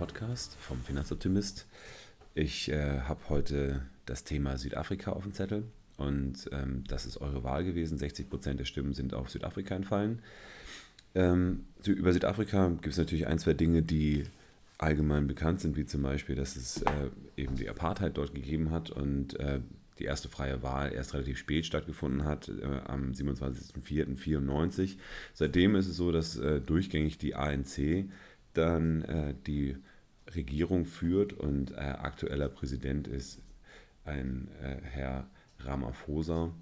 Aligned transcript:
Podcast 0.00 0.56
vom 0.60 0.80
Finanzoptimist. 0.82 1.66
Ich 2.34 2.70
äh, 2.70 3.00
habe 3.00 3.20
heute 3.28 3.82
das 4.06 4.24
Thema 4.24 4.56
Südafrika 4.56 5.12
auf 5.12 5.24
dem 5.24 5.34
Zettel 5.34 5.64
und 5.98 6.48
ähm, 6.52 6.84
das 6.88 7.04
ist 7.04 7.18
eure 7.18 7.44
Wahl 7.44 7.64
gewesen. 7.64 7.98
60 7.98 8.30
Prozent 8.30 8.58
der 8.58 8.64
Stimmen 8.64 8.94
sind 8.94 9.12
auf 9.12 9.28
Südafrika 9.28 9.74
entfallen. 9.74 10.20
Ähm, 11.14 11.66
über 11.84 12.14
Südafrika 12.14 12.68
gibt 12.68 12.86
es 12.86 12.96
natürlich 12.96 13.26
ein, 13.26 13.38
zwei 13.38 13.52
Dinge, 13.52 13.82
die 13.82 14.24
allgemein 14.78 15.26
bekannt 15.26 15.60
sind, 15.60 15.76
wie 15.76 15.84
zum 15.84 16.00
Beispiel, 16.00 16.34
dass 16.34 16.56
es 16.56 16.80
äh, 16.80 17.10
eben 17.36 17.56
die 17.56 17.68
Apartheid 17.68 18.16
dort 18.16 18.34
gegeben 18.34 18.70
hat 18.70 18.88
und 18.88 19.38
äh, 19.38 19.60
die 19.98 20.04
erste 20.04 20.30
freie 20.30 20.62
Wahl 20.62 20.94
erst 20.94 21.12
relativ 21.12 21.36
spät 21.36 21.66
stattgefunden 21.66 22.24
hat, 22.24 22.48
äh, 22.48 22.80
am 22.86 23.12
27.04.94. 23.12 24.96
Seitdem 25.34 25.74
ist 25.74 25.88
es 25.88 25.96
so, 25.98 26.10
dass 26.10 26.38
äh, 26.38 26.62
durchgängig 26.62 27.18
die 27.18 27.34
ANC 27.34 28.08
dann 28.54 29.02
äh, 29.02 29.34
die 29.46 29.76
Regierung 30.34 30.84
führt 30.84 31.32
und 31.32 31.72
äh, 31.72 31.76
aktueller 31.76 32.48
Präsident 32.48 33.08
ist 33.08 33.40
ein 34.04 34.48
äh, 34.62 34.76
Herr 34.82 35.26
Ramaphosa 35.60 36.52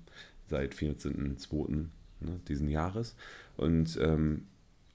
seit 0.49 0.75
14.02. 0.75 1.87
Ne, 2.21 2.41
diesen 2.49 2.69
Jahres. 2.69 3.15
Und 3.57 3.97
ähm, 4.03 4.47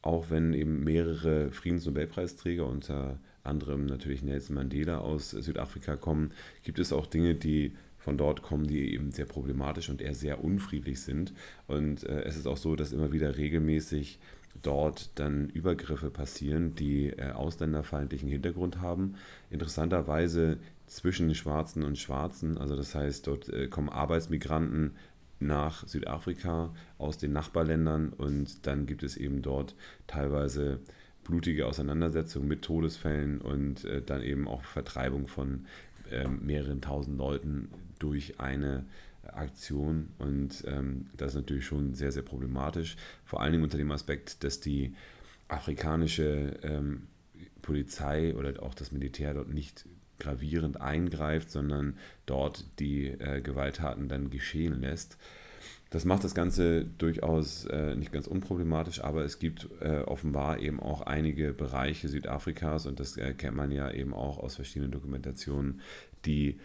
auch 0.02 0.30
wenn 0.30 0.54
eben 0.54 0.84
mehrere 0.84 1.52
Friedensnobelpreisträger, 1.52 2.67
unter 2.67 3.17
anderem 3.44 3.86
natürlich 3.86 4.23
Nelson 4.23 4.56
Mandela 4.56 4.97
aus 4.97 5.31
Südafrika 5.31 5.95
kommen, 5.95 6.31
gibt 6.64 6.80
es 6.80 6.92
auch 6.92 7.06
Dinge, 7.06 7.36
die 7.36 7.75
von 7.97 8.17
dort 8.17 8.42
kommen, 8.42 8.67
die 8.67 8.94
eben 8.94 9.12
sehr 9.12 9.25
problematisch 9.25 9.90
und 9.90 10.02
eher 10.02 10.14
sehr 10.14 10.44
unfriedlich 10.44 11.02
sind. 11.02 11.34
Und 11.67 12.03
äh, 12.03 12.23
es 12.23 12.36
ist 12.36 12.47
auch 12.47 12.58
so, 12.58 12.75
dass 12.75 12.92
immer 12.92 13.14
wieder 13.14 13.38
regelmäßig 13.38 14.19
dort 14.62 15.12
dann 15.16 15.50
Übergriffe 15.50 16.09
passieren, 16.09 16.76
die 16.76 17.09
äh, 17.09 17.32
ausländerfeindlichen 17.32 18.30
Hintergrund 18.30 18.82
haben. 18.82 19.16
Interessanterweise 19.50 20.58
zwischen 20.88 21.34
Schwarzen 21.36 21.84
und 21.84 21.98
Schwarzen, 21.98 22.58
also 22.58 22.76
das 22.76 22.96
heißt, 22.96 23.28
dort 23.28 23.50
äh, 23.50 23.68
kommen 23.68 23.90
Arbeitsmigranten 23.90 24.92
nach 25.40 25.86
Südafrika 25.88 26.74
aus 26.98 27.18
den 27.18 27.34
Nachbarländern 27.34 28.09
und 28.09 28.66
dann 28.66 28.86
gibt 28.86 29.04
es 29.04 29.18
eben 29.18 29.42
dort 29.42 29.76
teilweise 30.08 30.80
blutige 31.24 31.68
Auseinandersetzungen 31.68 32.48
mit 32.48 32.62
Todesfällen 32.62 33.42
und 33.42 33.86
äh, 33.86 34.02
dann 34.02 34.22
eben 34.22 34.48
auch 34.48 34.64
Vertreibung 34.64 35.28
von 35.28 35.66
äh, 36.12 36.28
mehreren 36.28 36.81
tausend 36.81 37.18
Leuten 37.18 37.70
durch 38.00 38.40
eine 38.40 38.86
Aktion. 39.31 40.09
Und 40.17 40.63
ähm, 40.67 41.07
das 41.17 41.29
ist 41.29 41.35
natürlich 41.35 41.66
schon 41.66 41.93
sehr, 41.95 42.11
sehr 42.11 42.23
problematisch. 42.23 42.95
Vor 43.25 43.41
allen 43.41 43.52
Dingen 43.52 43.63
unter 43.63 43.77
dem 43.77 43.91
Aspekt, 43.91 44.43
dass 44.43 44.59
die 44.59 44.95
afrikanische 45.47 46.59
ähm, 46.63 47.03
Polizei 47.61 48.35
oder 48.35 48.61
auch 48.61 48.73
das 48.73 48.91
Militär 48.91 49.33
dort 49.33 49.49
nicht 49.49 49.85
gravierend 50.19 50.81
eingreift, 50.81 51.51
sondern 51.51 51.97
dort 52.25 52.66
die 52.79 53.07
äh, 53.07 53.41
Gewalttaten 53.41 54.07
dann 54.07 54.29
geschehen 54.29 54.81
lässt. 54.81 55.17
Das 55.89 56.05
macht 56.05 56.23
das 56.23 56.33
Ganze 56.33 56.85
durchaus 56.85 57.66
äh, 57.66 57.95
nicht 57.95 58.11
ganz 58.11 58.25
unproblematisch, 58.25 59.03
aber 59.03 59.23
es 59.23 59.38
gibt 59.38 59.69
äh, 59.79 59.99
offenbar 59.99 60.59
eben 60.59 60.79
auch 60.79 61.01
einige 61.01 61.53
Bereiche 61.53 62.07
Südafrikas 62.07 62.88
und 62.88 62.99
das 62.99 63.16
äh, 63.17 63.33
kennt 63.33 63.55
man 63.55 63.71
ja 63.71 63.91
eben 63.91 64.13
auch 64.13 64.39
aus 64.39 64.55
verschiedenen 64.55 64.91
Dokumentationen, 64.91 65.81
die 66.25 66.59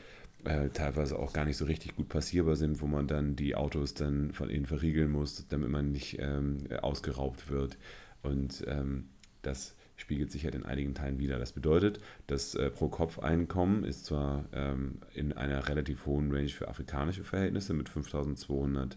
äh, 0.45 0.69
teilweise 0.71 1.19
auch 1.19 1.33
gar 1.33 1.45
nicht 1.45 1.57
so 1.57 1.65
richtig 1.65 1.97
gut 1.97 2.09
passierbar 2.09 2.57
sind, 2.57 2.81
wo 2.81 2.87
man 2.87 3.07
dann 3.07 3.37
die 3.37 3.55
Autos 3.55 3.95
dann 3.95 4.33
von 4.33 4.51
innen 4.51 4.67
verriegeln 4.67 5.11
muss, 5.11 5.47
damit 5.49 5.69
man 5.69 5.93
nicht 5.93 6.19
ähm, 6.21 6.59
ausgeraubt 6.81 7.51
wird. 7.51 7.77
Und 8.23 8.65
ähm, 8.67 9.09
das 9.43 9.75
spiegelt 9.97 10.31
sich 10.31 10.45
halt 10.45 10.55
in 10.55 10.65
einigen 10.65 10.95
Teilen 10.95 11.19
wieder. 11.19 11.39
Das 11.39 11.53
bedeutet, 11.53 12.01
das 12.29 12.55
äh, 12.55 12.71
Pro-Kopf-Einkommen 12.71 13.85
ist 13.85 14.07
zwar 14.07 14.45
ähm, 14.53 14.99
in 15.13 15.33
einer 15.33 15.69
relativ 15.69 16.07
hohen 16.07 16.33
Range 16.33 16.49
für 16.49 16.69
afrikanische 16.69 17.25
Verhältnisse 17.25 17.75
mit 17.75 17.89
5200 17.89 18.97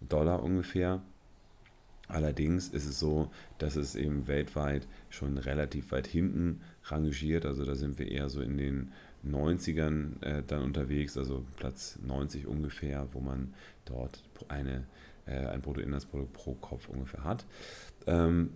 Dollar 0.00 0.42
ungefähr. 0.42 1.02
Allerdings 2.08 2.68
ist 2.68 2.86
es 2.86 2.98
so, 2.98 3.30
dass 3.58 3.76
es 3.76 3.94
eben 3.94 4.26
weltweit 4.26 4.88
schon 5.10 5.36
relativ 5.36 5.92
weit 5.92 6.06
hinten 6.06 6.62
rangiert. 6.84 7.44
Also 7.44 7.66
da 7.66 7.74
sind 7.74 7.98
wir 7.98 8.10
eher 8.10 8.30
so 8.30 8.40
in 8.40 8.56
den 8.56 8.92
90ern 9.26 10.22
äh, 10.22 10.42
dann 10.46 10.62
unterwegs, 10.62 11.16
also 11.16 11.44
Platz 11.56 11.98
90 12.04 12.46
ungefähr, 12.46 13.08
wo 13.12 13.20
man 13.20 13.54
dort 13.84 14.22
eine, 14.48 14.86
äh, 15.26 15.46
ein 15.46 15.60
Bruttoinlandsprodukt 15.60 16.32
pro 16.32 16.54
Kopf 16.54 16.88
ungefähr 16.88 17.24
hat. 17.24 17.44
Ähm, 18.06 18.50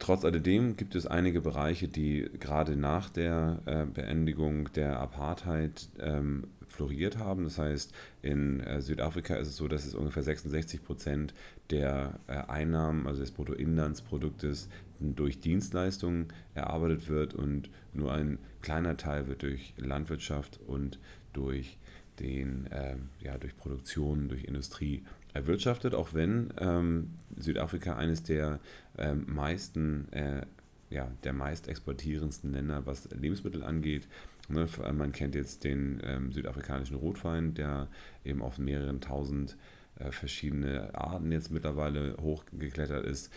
Trotz 0.00 0.24
alledem 0.24 0.78
gibt 0.78 0.94
es 0.94 1.06
einige 1.06 1.42
Bereiche, 1.42 1.86
die 1.86 2.30
gerade 2.40 2.74
nach 2.74 3.10
der 3.10 3.60
äh, 3.66 3.84
Beendigung 3.84 4.72
der 4.72 4.98
Apartheid 4.98 5.90
ähm, 6.00 6.44
floriert 6.68 7.18
haben. 7.18 7.44
Das 7.44 7.58
heißt, 7.58 7.92
in 8.22 8.60
äh, 8.60 8.80
Südafrika 8.80 9.34
ist 9.36 9.48
es 9.48 9.56
so, 9.56 9.68
dass 9.68 9.84
es 9.84 9.94
ungefähr 9.94 10.22
66 10.22 10.82
Prozent 10.82 11.34
der 11.68 12.18
äh, 12.28 12.32
Einnahmen, 12.32 13.06
also 13.06 13.20
des 13.20 13.30
Bruttoinlandsproduktes, 13.30 14.70
durch 15.00 15.38
Dienstleistungen 15.40 16.28
erarbeitet 16.54 17.10
wird 17.10 17.34
und 17.34 17.68
nur 17.92 18.14
ein 18.14 18.38
kleiner 18.62 18.96
Teil 18.96 19.26
wird 19.26 19.42
durch 19.42 19.74
Landwirtschaft 19.76 20.60
und 20.66 20.98
durch 21.34 21.76
den, 22.20 22.68
ähm, 22.72 23.10
ja, 23.20 23.36
durch 23.36 23.54
Produktion, 23.56 24.28
durch 24.28 24.44
Industrie 24.44 25.02
erwirtschaftet, 25.34 25.94
auch 25.94 26.14
wenn 26.14 26.52
ähm, 26.58 27.10
Südafrika 27.36 27.96
eines 27.96 28.22
der 28.22 28.60
ähm, 28.98 29.24
meisten, 29.28 30.12
äh, 30.12 30.46
ja, 30.90 31.10
der 31.24 31.32
meist 31.32 31.68
exportierendsten 31.68 32.52
Länder, 32.52 32.86
was 32.86 33.08
Lebensmittel 33.10 33.62
angeht. 33.62 34.08
Ne, 34.48 34.66
man 34.92 35.12
kennt 35.12 35.36
jetzt 35.36 35.62
den 35.62 36.00
ähm, 36.04 36.32
südafrikanischen 36.32 36.96
Rotwein, 36.96 37.54
der 37.54 37.86
eben 38.24 38.42
auf 38.42 38.58
mehreren 38.58 39.00
tausend 39.00 39.56
äh, 39.96 40.10
verschiedene 40.10 40.94
Arten 40.94 41.30
jetzt 41.30 41.52
mittlerweile 41.52 42.16
hochgeklettert 42.20 43.04
ist. 43.04 43.32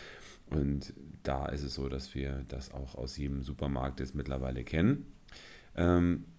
Und 0.49 0.93
da 1.23 1.47
ist 1.47 1.63
es 1.63 1.75
so, 1.75 1.89
dass 1.89 2.15
wir 2.15 2.43
das 2.47 2.71
auch 2.71 2.95
aus 2.95 3.17
jedem 3.17 3.43
Supermarkt 3.43 3.99
jetzt 3.99 4.15
mittlerweile 4.15 4.63
kennen. 4.63 5.05
Ähm, 5.75 6.25
äh, 6.25 6.32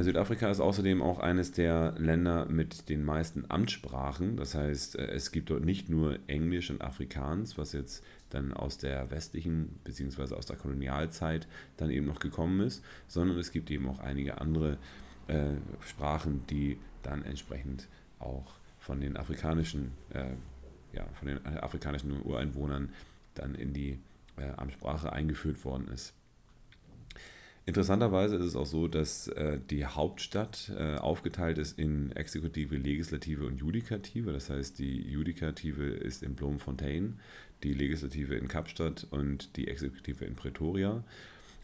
Südafrika 0.00 0.50
ist 0.50 0.60
außerdem 0.60 1.02
auch 1.02 1.20
eines 1.20 1.52
der 1.52 1.94
Länder 1.98 2.46
mit 2.46 2.88
den 2.88 3.04
meisten 3.04 3.44
Amtssprachen. 3.48 4.36
Das 4.36 4.54
heißt, 4.54 4.96
äh, 4.98 5.06
es 5.06 5.30
gibt 5.30 5.50
dort 5.50 5.64
nicht 5.64 5.88
nur 5.88 6.18
Englisch 6.26 6.70
und 6.70 6.82
Afrikaans, 6.82 7.58
was 7.58 7.72
jetzt 7.72 8.04
dann 8.30 8.52
aus 8.52 8.78
der 8.78 9.10
westlichen 9.10 9.78
bzw. 9.84 10.34
aus 10.34 10.46
der 10.46 10.56
Kolonialzeit 10.56 11.46
dann 11.76 11.90
eben 11.90 12.06
noch 12.06 12.18
gekommen 12.18 12.60
ist, 12.60 12.84
sondern 13.06 13.38
es 13.38 13.52
gibt 13.52 13.70
eben 13.70 13.88
auch 13.88 14.00
einige 14.00 14.40
andere 14.40 14.78
äh, 15.28 15.52
Sprachen, 15.86 16.44
die 16.48 16.78
dann 17.02 17.22
entsprechend 17.22 17.88
auch 18.18 18.54
von 18.78 19.00
den 19.00 19.16
afrikanischen, 19.16 19.92
äh, 20.10 20.32
ja, 20.92 21.06
von 21.14 21.28
den 21.28 21.46
afrikanischen 21.46 22.20
Ureinwohnern 22.22 22.90
dann 23.34 23.54
in 23.54 23.72
die 23.72 23.98
äh, 24.36 24.50
Amtssprache 24.56 25.12
eingeführt 25.12 25.64
worden 25.64 25.88
ist. 25.88 26.14
Interessanterweise 27.64 28.36
ist 28.36 28.44
es 28.44 28.56
auch 28.56 28.66
so, 28.66 28.88
dass 28.88 29.28
äh, 29.28 29.60
die 29.70 29.86
Hauptstadt 29.86 30.72
äh, 30.76 30.96
aufgeteilt 30.96 31.58
ist 31.58 31.78
in 31.78 32.10
Exekutive, 32.12 32.76
Legislative 32.76 33.46
und 33.46 33.58
Judikative. 33.58 34.32
Das 34.32 34.50
heißt, 34.50 34.80
die 34.80 35.00
Judikative 35.02 35.84
ist 35.84 36.24
in 36.24 36.34
Bloemfontein, 36.34 37.20
die 37.62 37.72
Legislative 37.72 38.34
in 38.34 38.48
Kapstadt 38.48 39.06
und 39.10 39.56
die 39.56 39.68
Exekutive 39.68 40.24
in 40.24 40.34
Pretoria. 40.34 41.04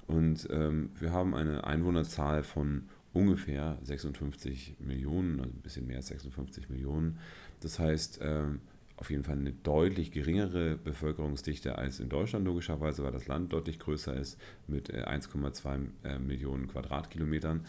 Und 0.06 0.46
ähm, 0.50 0.90
wir 1.00 1.12
haben 1.12 1.34
eine 1.34 1.64
Einwohnerzahl 1.64 2.44
von 2.44 2.84
ungefähr 3.12 3.78
56 3.82 4.76
Millionen, 4.78 5.40
also 5.40 5.50
ein 5.50 5.62
bisschen 5.62 5.88
mehr 5.88 5.96
als 5.96 6.08
56 6.08 6.70
Millionen. 6.70 7.18
Das 7.60 7.80
heißt, 7.80 8.20
ähm, 8.22 8.60
auf 8.98 9.10
jeden 9.10 9.22
Fall 9.22 9.36
eine 9.36 9.52
deutlich 9.52 10.10
geringere 10.10 10.76
Bevölkerungsdichte 10.76 11.78
als 11.78 12.00
in 12.00 12.08
Deutschland, 12.08 12.44
logischerweise, 12.44 13.04
weil 13.04 13.12
das 13.12 13.28
Land 13.28 13.52
deutlich 13.52 13.78
größer 13.78 14.14
ist 14.16 14.40
mit 14.66 14.92
1,2 14.92 15.86
äh, 16.02 16.08
äh, 16.08 16.18
Millionen 16.18 16.66
Quadratkilometern. 16.66 17.64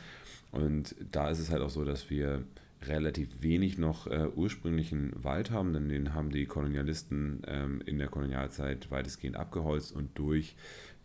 Und 0.52 0.96
da 1.12 1.30
ist 1.30 1.40
es 1.40 1.52
halt 1.52 1.62
auch 1.62 1.70
so, 1.70 1.86
dass 1.86 2.10
wir 2.10 2.44
relativ 2.82 3.44
wenig 3.44 3.78
noch 3.78 4.08
äh, 4.08 4.28
ursprünglichen 4.36 5.12
Wald 5.24 5.52
haben, 5.52 5.74
denn 5.74 5.90
den 5.90 6.14
haben 6.14 6.32
die 6.32 6.46
Kolonialisten 6.46 7.44
ähm, 7.46 7.82
in 7.86 8.00
der 8.00 8.08
Kolonialzeit 8.08 8.90
weitestgehend 8.90 9.36
abgeholzt 9.36 9.92
und 9.92 10.18
durch 10.18 10.56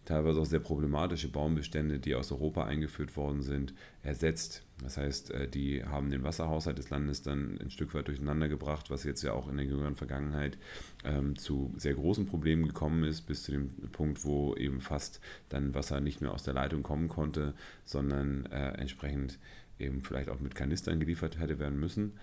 teilweise 0.05 0.41
auch 0.41 0.47
sehr 0.47 0.61
problematische 0.61 1.29
Baumbestände, 1.29 1.99
die 1.99 2.15
aus 2.15 2.31
Europa 2.31 2.65
eingeführt 2.65 3.17
worden 3.17 3.43
sind, 3.43 3.75
ersetzt. 4.03 4.65
Das 4.83 4.97
heißt, 4.97 5.31
äh, 5.31 5.49
die 5.49 5.85
haben 5.85 6.11
den 6.11 6.25
Wasserhaushalt 6.25 6.79
des 6.79 6.91
Landes 6.91 7.23
dann 7.23 7.59
ein 7.61 7.71
Stück 7.71 7.95
weit 7.95 8.09
durcheinander 8.09 8.49
gebracht, 8.49 8.91
was 8.91 9.05
jetzt 9.05 9.23
ja 9.23 9.33
auch 9.33 9.49
in 9.49 9.57
der 9.57 9.67
jüngeren 9.67 9.97
Vergangenheit 9.97 10.59
ähm, 11.05 11.37
zu 11.37 11.73
sehr 11.77 11.95
großen 11.95 12.27
Problemen 12.27 12.67
gekommen 12.67 13.05
ist, 13.05 13.23
bis 13.23 13.45
zu 13.45 13.53
dem 13.53 13.71
Punkt, 13.93 14.25
wo 14.25 14.55
eben 14.57 14.81
fast 14.81 15.21
dann 15.49 15.75
Wasser 15.75 16.01
nicht 16.01 16.21
mehr 16.21 16.33
aus 16.33 16.43
der 16.43 16.55
Leitung 16.55 16.83
kommen 16.83 17.09
konnte, 17.09 17.55
sondern 17.85 18.47
äh, 18.47 18.73
entsprechend 18.73 19.39
eben 19.79 20.03
vielleicht 20.03 20.29
auch 20.29 20.41
mit 20.41 20.55
Kanistern 20.55 21.01
geliefert 21.01 21.39
hätte 21.39 21.59
werden 21.59 21.79
müssen. 21.79 22.15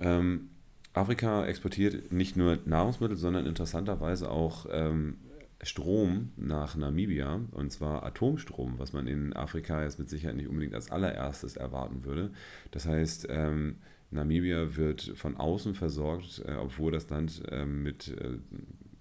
Ähm, 0.00 0.48
Afrika 0.92 1.44
exportiert 1.44 2.12
nicht 2.12 2.36
nur 2.36 2.58
Nahrungsmittel, 2.64 3.16
sondern 3.16 3.46
interessanterweise 3.46 4.30
auch 4.30 4.66
ähm, 4.70 5.18
Strom 5.64 6.32
nach 6.36 6.76
Namibia, 6.76 7.40
und 7.52 7.72
zwar 7.72 8.04
Atomstrom, 8.04 8.74
was 8.78 8.92
man 8.92 9.06
in 9.06 9.32
Afrika 9.32 9.82
jetzt 9.82 9.98
mit 9.98 10.08
Sicherheit 10.08 10.36
nicht 10.36 10.48
unbedingt 10.48 10.74
als 10.74 10.90
allererstes 10.90 11.56
erwarten 11.56 12.04
würde. 12.04 12.30
Das 12.70 12.86
heißt, 12.86 13.26
ähm, 13.30 13.76
Namibia 14.10 14.76
wird 14.76 15.12
von 15.16 15.36
außen 15.36 15.74
versorgt, 15.74 16.42
äh, 16.46 16.54
obwohl 16.54 16.92
das 16.92 17.08
Land 17.10 17.42
äh, 17.50 17.64
mit 17.64 18.08
äh, 18.08 18.38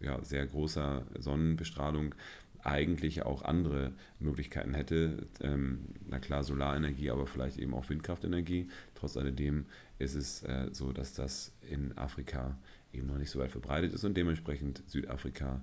ja, 0.03 0.23
sehr 0.23 0.45
großer 0.45 1.05
Sonnenbestrahlung 1.19 2.15
eigentlich 2.63 3.23
auch 3.23 3.43
andere 3.43 3.91
Möglichkeiten 4.19 4.73
hätte. 4.73 5.27
Ähm, 5.41 5.79
na 6.07 6.19
klar, 6.19 6.43
Solarenergie, 6.43 7.11
aber 7.11 7.27
vielleicht 7.27 7.57
eben 7.57 7.73
auch 7.73 7.89
Windkraftenergie. 7.89 8.69
Trotz 8.95 9.17
alledem 9.17 9.65
ist 9.99 10.15
es 10.15 10.43
äh, 10.43 10.69
so, 10.71 10.91
dass 10.91 11.13
das 11.13 11.51
in 11.69 11.97
Afrika 11.97 12.57
eben 12.93 13.07
noch 13.07 13.17
nicht 13.17 13.31
so 13.31 13.39
weit 13.39 13.51
verbreitet 13.51 13.93
ist 13.93 14.03
und 14.03 14.15
dementsprechend 14.15 14.83
Südafrika 14.87 15.61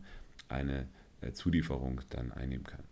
eine 0.50 0.86
äh, 1.20 1.32
Zulieferung 1.32 2.00
dann 2.10 2.32
einnehmen 2.32 2.64
kann. 2.64 2.82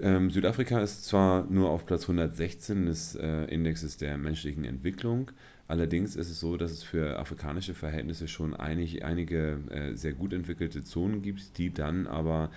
Ähm, 0.00 0.30
Südafrika 0.30 0.80
ist 0.80 1.04
zwar 1.04 1.46
nur 1.46 1.70
auf 1.70 1.84
Platz 1.84 2.02
116 2.02 2.86
des 2.86 3.16
äh, 3.16 3.44
Indexes 3.46 3.96
der 3.96 4.18
menschlichen 4.18 4.64
Entwicklung, 4.64 5.32
allerdings 5.66 6.16
ist 6.16 6.30
es 6.30 6.38
so, 6.38 6.56
dass 6.56 6.70
es 6.70 6.82
für 6.82 7.18
afrikanische 7.18 7.74
Verhältnisse 7.74 8.28
schon 8.28 8.54
einig, 8.54 9.04
einige 9.04 9.58
äh, 9.70 9.94
sehr 9.94 10.12
gut 10.12 10.32
entwickelte 10.32 10.84
Zonen 10.84 11.22
gibt, 11.22 11.58
die 11.58 11.72
dann 11.72 12.06
aber 12.06 12.50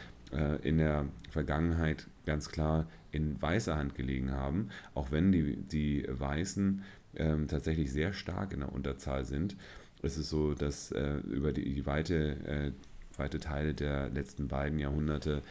in 0.64 0.80
der 0.80 1.06
Vergangenheit 1.30 2.08
ganz 2.26 2.50
klar 2.50 2.88
in 3.12 3.40
weißer 3.40 3.76
Hand 3.76 3.94
gelegen 3.94 4.32
haben, 4.32 4.70
auch 4.96 5.12
wenn 5.12 5.32
die, 5.32 5.58
die 5.58 6.08
Weißen 6.10 6.82
ähm, 7.18 7.48
tatsächlich 7.48 7.92
sehr 7.92 8.14
stark 8.14 8.52
in 8.52 8.62
der 8.62 8.74
Unterzahl 8.74 9.26
sind. 9.26 9.56
Ist 10.02 10.18
es 10.18 10.32
so, 10.32 10.56
dass 10.56 10.92
über 10.92 11.52
die, 11.52 11.76
die 11.76 11.86
weite, 11.86 12.74
weite 13.18 13.40
Teile 13.40 13.74
der 13.74 14.10
letzten 14.10 14.48
beiden 14.48 14.80
Jahrhunderte 14.80 15.42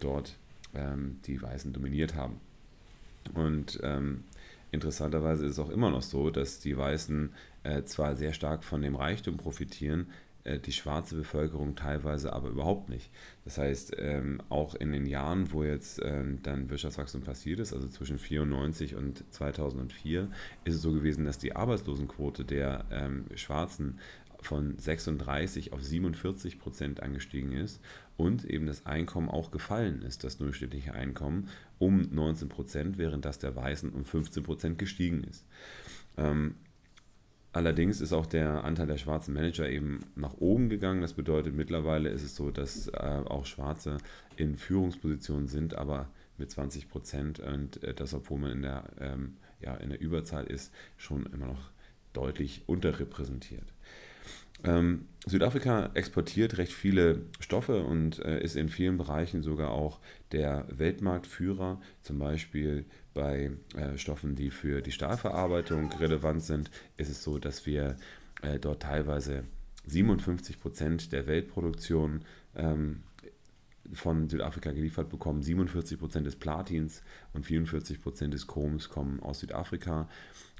dort 0.00 0.36
ähm, 0.74 1.18
die 1.26 1.40
Weißen 1.40 1.72
dominiert 1.72 2.14
haben. 2.14 2.40
Und 3.34 3.80
ähm, 3.82 4.24
interessanterweise 4.70 5.46
ist 5.46 5.52
es 5.52 5.58
auch 5.58 5.70
immer 5.70 5.90
noch 5.90 6.02
so, 6.02 6.30
dass 6.30 6.60
die 6.60 6.76
Weißen 6.76 7.32
äh, 7.64 7.82
zwar 7.84 8.16
sehr 8.16 8.32
stark 8.32 8.64
von 8.64 8.82
dem 8.82 8.94
Reichtum 8.94 9.36
profitieren, 9.36 10.06
äh, 10.46 10.60
die 10.60 10.72
schwarze 10.72 11.16
Bevölkerung 11.16 11.74
teilweise 11.74 12.32
aber 12.32 12.48
überhaupt 12.48 12.88
nicht. 12.88 13.10
Das 13.44 13.58
heißt, 13.58 13.96
ähm, 13.98 14.40
auch 14.48 14.74
in 14.74 14.92
den 14.92 15.06
Jahren, 15.06 15.52
wo 15.52 15.64
jetzt 15.64 16.00
ähm, 16.04 16.40
dann 16.42 16.70
Wirtschaftswachstum 16.70 17.22
passiert 17.22 17.58
ist, 17.58 17.72
also 17.72 17.88
zwischen 17.88 18.18
1994 18.18 18.94
und 18.94 19.24
2004, 19.32 20.28
ist 20.64 20.74
es 20.74 20.82
so 20.82 20.92
gewesen, 20.92 21.24
dass 21.24 21.38
die 21.38 21.56
Arbeitslosenquote 21.56 22.44
der 22.44 22.84
ähm, 22.90 23.24
Schwarzen 23.34 23.98
von 24.46 24.78
36 24.78 25.72
auf 25.72 25.82
47 25.82 26.58
Prozent 26.58 27.02
angestiegen 27.02 27.52
ist 27.52 27.80
und 28.16 28.44
eben 28.44 28.66
das 28.66 28.86
Einkommen 28.86 29.28
auch 29.28 29.50
gefallen 29.50 30.02
ist, 30.02 30.24
das 30.24 30.38
durchschnittliche 30.38 30.94
Einkommen 30.94 31.48
um 31.78 32.02
19 32.10 32.48
Prozent, 32.48 32.98
während 32.98 33.24
das 33.24 33.38
der 33.38 33.56
Weißen 33.56 33.90
um 33.90 34.04
15 34.04 34.42
Prozent 34.42 34.78
gestiegen 34.78 35.24
ist. 35.24 35.44
Ähm, 36.16 36.54
allerdings 37.52 38.00
ist 38.00 38.12
auch 38.12 38.26
der 38.26 38.64
Anteil 38.64 38.86
der 38.86 38.98
schwarzen 38.98 39.34
Manager 39.34 39.68
eben 39.68 40.00
nach 40.14 40.34
oben 40.34 40.68
gegangen. 40.68 41.02
Das 41.02 41.14
bedeutet, 41.14 41.54
mittlerweile 41.54 42.08
ist 42.08 42.22
es 42.22 42.36
so, 42.36 42.50
dass 42.50 42.88
äh, 42.88 43.22
auch 43.26 43.46
Schwarze 43.46 43.98
in 44.36 44.56
Führungspositionen 44.56 45.48
sind, 45.48 45.74
aber 45.74 46.08
mit 46.38 46.50
20 46.50 46.88
Prozent 46.88 47.40
und 47.40 47.82
äh, 47.82 47.94
das, 47.94 48.14
obwohl 48.14 48.38
man 48.38 48.52
in 48.52 48.62
der, 48.62 48.84
ähm, 49.00 49.36
ja, 49.60 49.74
in 49.74 49.90
der 49.90 50.00
Überzahl 50.00 50.46
ist, 50.46 50.72
schon 50.96 51.26
immer 51.26 51.46
noch 51.46 51.70
deutlich 52.12 52.62
unterrepräsentiert. 52.66 53.75
Ähm, 54.64 55.06
Südafrika 55.26 55.90
exportiert 55.94 56.56
recht 56.58 56.72
viele 56.72 57.22
Stoffe 57.40 57.84
und 57.84 58.20
äh, 58.20 58.40
ist 58.42 58.56
in 58.56 58.68
vielen 58.68 58.96
Bereichen 58.96 59.42
sogar 59.42 59.70
auch 59.70 60.00
der 60.32 60.66
Weltmarktführer, 60.70 61.80
zum 62.02 62.18
Beispiel 62.18 62.84
bei 63.12 63.50
äh, 63.74 63.98
Stoffen, 63.98 64.36
die 64.36 64.50
für 64.50 64.82
die 64.82 64.92
Stahlverarbeitung 64.92 65.90
relevant 65.94 66.42
sind, 66.42 66.70
ist 66.96 67.10
es 67.10 67.22
so, 67.22 67.38
dass 67.38 67.66
wir 67.66 67.96
äh, 68.42 68.58
dort 68.58 68.82
teilweise 68.82 69.44
57 69.86 70.60
Prozent 70.60 71.12
der 71.12 71.26
Weltproduktion 71.26 72.22
ähm, 72.54 73.02
von 73.92 74.28
Südafrika 74.28 74.72
geliefert 74.72 75.08
bekommen. 75.08 75.42
47 75.42 75.98
Prozent 75.98 76.26
des 76.26 76.36
Platins 76.36 77.02
und 77.32 77.46
44 77.46 78.02
Prozent 78.02 78.34
des 78.34 78.46
Chroms 78.46 78.88
kommen 78.88 79.20
aus 79.20 79.40
Südafrika, 79.40 80.08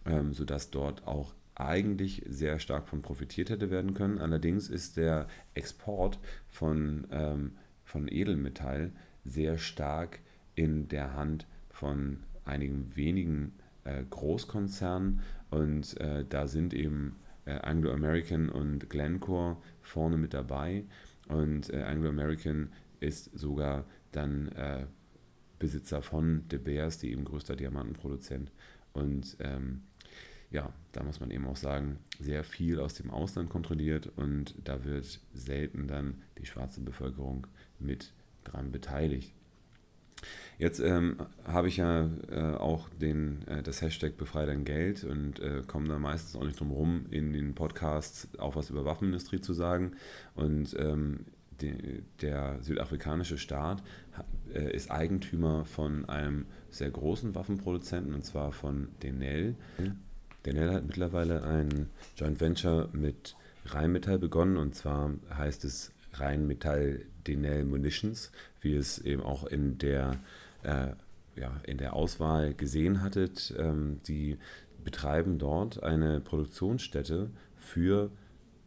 ähm, 0.04 0.32
sodass 0.32 0.70
dort 0.70 1.06
auch 1.06 1.34
eigentlich 1.56 2.22
sehr 2.28 2.58
stark 2.58 2.88
von 2.88 3.02
profitiert 3.02 3.50
hätte 3.50 3.70
werden 3.70 3.94
können. 3.94 4.18
Allerdings 4.18 4.68
ist 4.68 4.96
der 4.96 5.26
Export 5.54 6.18
von, 6.48 7.06
ähm, 7.10 7.52
von 7.84 8.08
Edelmetall 8.08 8.92
sehr 9.24 9.58
stark 9.58 10.20
in 10.54 10.88
der 10.88 11.14
Hand 11.14 11.46
von 11.70 12.20
einigen 12.44 12.94
wenigen 12.94 13.54
äh, 13.84 14.04
Großkonzernen 14.08 15.20
und 15.50 15.98
äh, 16.00 16.24
da 16.28 16.46
sind 16.46 16.74
eben 16.74 17.16
äh, 17.44 17.58
Anglo 17.60 17.92
American 17.92 18.48
und 18.48 18.88
Glencore 18.90 19.56
vorne 19.82 20.16
mit 20.16 20.34
dabei 20.34 20.84
und 21.28 21.72
äh, 21.72 21.82
Anglo 21.82 22.08
American 22.08 22.70
ist 23.00 23.36
sogar 23.38 23.84
dann 24.12 24.48
äh, 24.52 24.86
Besitzer 25.58 26.02
von 26.02 26.46
De 26.48 26.58
Beers, 26.58 26.98
die 26.98 27.12
eben 27.12 27.24
größter 27.24 27.56
Diamantenproduzent 27.56 28.52
und 28.92 29.36
ähm, 29.40 29.82
ja, 30.50 30.72
da 30.92 31.02
muss 31.02 31.20
man 31.20 31.30
eben 31.30 31.46
auch 31.46 31.56
sagen, 31.56 31.98
sehr 32.20 32.44
viel 32.44 32.80
aus 32.80 32.94
dem 32.94 33.10
Ausland 33.10 33.50
kontrolliert 33.50 34.10
und 34.16 34.54
da 34.64 34.84
wird 34.84 35.20
selten 35.34 35.88
dann 35.88 36.22
die 36.38 36.46
schwarze 36.46 36.80
Bevölkerung 36.80 37.46
mit 37.78 38.12
dran 38.44 38.72
beteiligt. 38.72 39.32
Jetzt 40.58 40.80
ähm, 40.80 41.18
habe 41.44 41.68
ich 41.68 41.76
ja 41.76 42.08
äh, 42.30 42.54
auch 42.54 42.88
den, 42.88 43.46
äh, 43.46 43.62
das 43.62 43.82
Hashtag 43.82 44.16
Befrei 44.16 44.46
dein 44.46 44.64
Geld 44.64 45.04
und 45.04 45.38
äh, 45.40 45.62
komme 45.66 45.88
da 45.88 45.98
meistens 45.98 46.34
auch 46.36 46.44
nicht 46.44 46.58
drum 46.58 46.70
rum, 46.70 47.06
in 47.10 47.32
den 47.32 47.54
Podcasts 47.54 48.28
auch 48.38 48.56
was 48.56 48.70
über 48.70 48.86
Waffenindustrie 48.86 49.40
zu 49.40 49.52
sagen. 49.52 49.92
Und 50.34 50.74
ähm, 50.78 51.26
die, 51.60 52.02
der 52.22 52.62
südafrikanische 52.62 53.38
Staat 53.38 53.82
äh, 54.52 54.74
ist 54.74 54.90
Eigentümer 54.90 55.66
von 55.66 56.06
einem 56.06 56.46
sehr 56.70 56.90
großen 56.90 57.34
Waffenproduzenten 57.34 58.14
und 58.14 58.24
zwar 58.24 58.52
von 58.52 58.88
Denel. 59.02 59.56
Denel 60.46 60.72
hat 60.72 60.86
mittlerweile 60.86 61.42
ein 61.42 61.90
Joint 62.16 62.40
Venture 62.40 62.88
mit 62.92 63.36
Rheinmetall 63.66 64.18
begonnen 64.18 64.56
und 64.56 64.76
zwar 64.76 65.12
heißt 65.36 65.64
es 65.64 65.92
Rheinmetall 66.12 67.04
Denel 67.26 67.64
Munitions, 67.64 68.30
wie 68.60 68.76
es 68.76 68.98
eben 68.98 69.22
auch 69.22 69.44
in 69.44 69.78
der, 69.78 70.18
äh, 70.62 70.88
ja, 71.34 71.56
in 71.66 71.78
der 71.78 71.94
Auswahl 71.94 72.54
gesehen 72.54 73.02
hattet. 73.02 73.52
Ähm, 73.58 74.00
die 74.06 74.38
betreiben 74.84 75.38
dort 75.38 75.82
eine 75.82 76.20
Produktionsstätte 76.20 77.30
für 77.56 78.12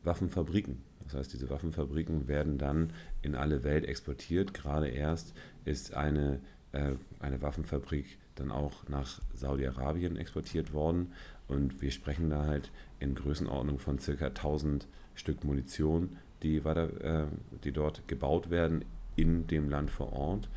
Waffenfabriken. 0.04 0.84
Das 1.06 1.14
heißt, 1.14 1.34
diese 1.34 1.50
Waffenfabriken 1.50 2.28
werden 2.28 2.58
dann 2.58 2.92
in 3.22 3.36
alle 3.36 3.64
Welt 3.64 3.86
exportiert. 3.86 4.54
Gerade 4.54 4.90
erst 4.90 5.34
ist 5.64 5.94
eine, 5.96 6.42
eine 6.72 7.42
Waffenfabrik 7.42 8.18
dann 8.36 8.52
auch 8.52 8.88
nach 8.88 9.20
Saudi-Arabien 9.34 10.18
exportiert 10.18 10.74
worden. 10.74 11.12
Und 11.48 11.82
wir 11.82 11.92
sprechen 11.92 12.30
da 12.30 12.46
halt 12.46 12.72
in 13.00 13.16
Größenordnung 13.16 13.80
von 13.80 14.00
circa 14.00 14.28
1000 14.28 14.88
Stück 15.16 15.44
Munition, 15.44 16.18
die, 16.44 16.64
weiter, 16.64 17.24
äh, 17.24 17.28
die 17.64 17.72
dort 17.72 18.08
gebaut 18.08 18.50
werden 18.50 18.86
in 19.16 19.48
dem 19.48 19.70
Land 19.70 19.92
vor 19.92 20.14
Ort. 20.14 20.50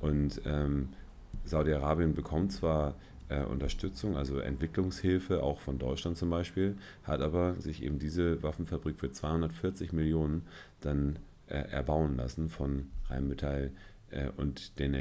Und 0.00 0.42
ähm, 0.44 0.90
Saudi-Arabien 1.44 2.14
bekommt 2.14 2.52
zwar 2.52 2.94
äh, 3.28 3.44
Unterstützung, 3.44 4.16
also 4.16 4.38
Entwicklungshilfe, 4.38 5.42
auch 5.42 5.60
von 5.60 5.78
Deutschland 5.78 6.18
zum 6.18 6.30
Beispiel, 6.30 6.76
hat 7.04 7.20
aber 7.20 7.54
sich 7.60 7.82
eben 7.82 7.98
diese 7.98 8.42
Waffenfabrik 8.42 8.98
für 8.98 9.10
240 9.10 9.92
Millionen 9.92 10.42
dann 10.80 11.18
äh, 11.46 11.54
erbauen 11.70 12.16
lassen 12.16 12.48
von 12.48 12.88
Rheinmetall 13.08 13.70
äh, 14.10 14.28
und 14.36 14.78
den 14.78 14.94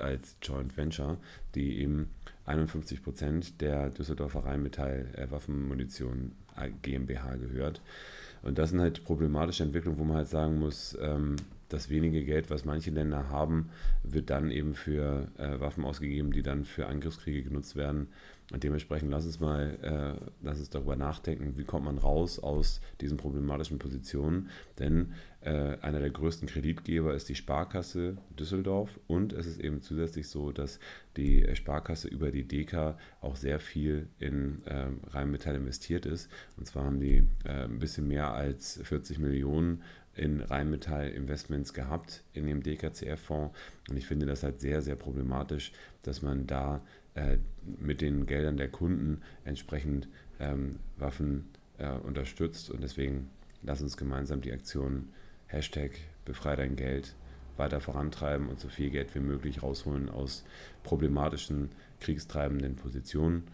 als 0.00 0.36
Joint 0.42 0.76
Venture, 0.76 1.18
die 1.54 1.80
eben 1.80 2.10
51 2.46 3.02
Prozent 3.02 3.60
der 3.60 3.90
Düsseldorfer 3.90 4.44
Rheinmetall 4.44 5.06
äh, 5.14 5.30
Waffenmunition 5.30 6.32
GmbH 6.82 7.36
gehört. 7.36 7.80
Und 8.42 8.58
das 8.58 8.70
sind 8.70 8.80
halt 8.80 9.04
problematische 9.04 9.64
Entwicklungen, 9.64 9.98
wo 9.98 10.04
man 10.04 10.18
halt 10.18 10.28
sagen 10.28 10.58
muss, 10.58 10.96
ähm, 11.00 11.36
das 11.68 11.90
wenige 11.90 12.24
Geld, 12.24 12.50
was 12.50 12.64
manche 12.64 12.90
Länder 12.90 13.28
haben, 13.28 13.70
wird 14.02 14.30
dann 14.30 14.50
eben 14.50 14.74
für 14.74 15.28
äh, 15.38 15.60
Waffen 15.60 15.84
ausgegeben, 15.84 16.32
die 16.32 16.42
dann 16.42 16.64
für 16.64 16.86
Angriffskriege 16.86 17.42
genutzt 17.42 17.76
werden. 17.76 18.08
Und 18.50 18.64
dementsprechend 18.64 19.10
lass 19.10 19.26
uns 19.26 19.40
mal, 19.40 19.78
äh, 19.82 20.26
lass 20.42 20.58
uns 20.58 20.70
darüber 20.70 20.96
nachdenken, 20.96 21.58
wie 21.58 21.64
kommt 21.64 21.84
man 21.84 21.98
raus 21.98 22.38
aus 22.38 22.80
diesen 23.02 23.18
problematischen 23.18 23.78
Positionen. 23.78 24.48
Denn 24.78 25.12
äh, 25.42 25.76
einer 25.82 26.00
der 26.00 26.08
größten 26.08 26.48
Kreditgeber 26.48 27.12
ist 27.14 27.28
die 27.28 27.34
Sparkasse 27.34 28.16
Düsseldorf 28.38 28.98
und 29.06 29.34
es 29.34 29.46
ist 29.46 29.60
eben 29.60 29.82
zusätzlich 29.82 30.28
so, 30.28 30.50
dass 30.50 30.80
die 31.18 31.46
Sparkasse 31.54 32.08
über 32.08 32.30
die 32.30 32.48
DK 32.48 32.96
auch 33.20 33.36
sehr 33.36 33.60
viel 33.60 34.08
in 34.18 34.62
ähm, 34.66 35.00
Rheinmetall 35.10 35.56
investiert 35.56 36.06
ist. 36.06 36.30
Und 36.56 36.66
zwar 36.66 36.84
haben 36.84 37.00
die 37.00 37.24
äh, 37.44 37.64
ein 37.64 37.78
bisschen 37.78 38.08
mehr 38.08 38.32
als 38.32 38.80
40 38.82 39.18
Millionen 39.18 39.82
in 40.18 40.40
Rheinmetall-Investments 40.40 41.72
gehabt 41.72 42.22
in 42.32 42.46
dem 42.46 42.62
DKCF-Fonds. 42.62 43.56
Und 43.88 43.96
ich 43.96 44.06
finde 44.06 44.26
das 44.26 44.42
halt 44.42 44.60
sehr, 44.60 44.82
sehr 44.82 44.96
problematisch, 44.96 45.72
dass 46.02 46.22
man 46.22 46.46
da 46.46 46.82
äh, 47.14 47.38
mit 47.78 48.00
den 48.00 48.26
Geldern 48.26 48.56
der 48.56 48.68
Kunden 48.68 49.22
entsprechend 49.44 50.08
ähm, 50.40 50.76
Waffen 50.96 51.48
äh, 51.78 51.90
unterstützt. 51.90 52.70
Und 52.70 52.82
deswegen 52.82 53.30
lass 53.62 53.82
uns 53.82 53.96
gemeinsam 53.96 54.40
die 54.40 54.52
Aktion 54.52 55.08
Hashtag 55.46 55.92
Befrei 56.24 56.56
dein 56.56 56.76
Geld 56.76 57.14
weiter 57.56 57.80
vorantreiben 57.80 58.48
und 58.48 58.60
so 58.60 58.68
viel 58.68 58.90
Geld 58.90 59.14
wie 59.14 59.20
möglich 59.20 59.62
rausholen 59.62 60.08
aus 60.08 60.44
problematischen, 60.82 61.70
kriegstreibenden 62.00 62.76
Positionen. 62.76 63.44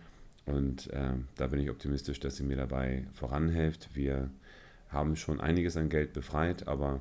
Und 0.44 0.90
äh, 0.90 1.12
da 1.37 1.47
bin 1.47 1.61
ich 1.61 1.71
optimistisch, 1.71 2.21
dass 2.21 2.37
sie 2.37 2.44
mir 2.44 2.56
dabei 2.56 3.06
voranhilft. 3.12 3.90
Wir 3.94 4.30
haben 4.94 5.16
schon 5.16 5.40
einiges 5.40 5.76
an 5.76 5.88
Geld 5.88 6.12
befreit, 6.12 6.68
aber 6.68 7.00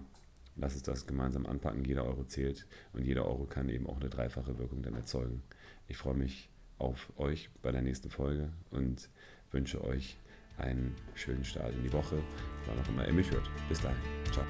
lass 0.56 0.74
uns 0.74 0.84
das 0.84 1.08
gemeinsam 1.08 1.46
anpacken. 1.46 1.86
Jeder 1.86 2.06
Euro 2.06 2.24
zählt 2.26 2.68
und 2.94 3.06
jeder 3.06 3.26
Euro 3.26 3.46
kann 3.46 3.70
eben 3.70 3.88
auch 3.88 4.00
eine 4.00 4.10
dreifache 4.10 4.58
Wirkung 4.58 4.82
dann 4.82 4.96
erzeugen. 4.96 5.44
Ich 5.88 5.98
freue 5.98 6.16
mich 6.16 6.50
auf 6.80 7.12
euch 7.18 7.50
bei 7.62 7.72
der 7.72 7.82
nächsten 7.82 8.10
Folge 8.10 8.50
und 8.72 9.10
wünsche 9.52 9.84
euch 9.84 10.18
einen 10.58 10.96
schönen 11.16 11.44
Start 11.44 11.74
in 11.74 11.84
die 11.84 11.94
Woche, 11.94 12.22
wann 12.66 12.80
auch 12.80 12.90
immer 12.90 13.08
ihr 13.08 13.14
mich 13.14 13.32
hört. 13.32 13.50
Bis 13.70 13.82
dahin. 13.82 13.98
Ciao. 14.32 14.46